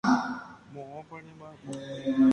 [0.73, 1.71] Moõpa remba'apo.